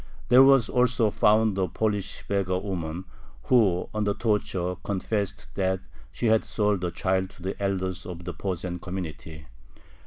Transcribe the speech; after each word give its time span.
There 0.29 0.41
was 0.41 0.67
also 0.67 1.11
found 1.11 1.59
a 1.59 1.67
Polish 1.67 2.27
beggar 2.27 2.57
woman, 2.57 3.05
who, 3.43 3.87
under 3.93 4.15
torture, 4.15 4.75
confessed 4.83 5.53
that 5.53 5.79
she 6.11 6.25
had 6.25 6.43
sold 6.43 6.81
the 6.81 6.89
child 6.89 7.29
to 7.29 7.43
the 7.43 7.61
elders 7.63 8.07
of 8.07 8.25
the 8.25 8.33
Posen 8.33 8.79
community. 8.79 9.45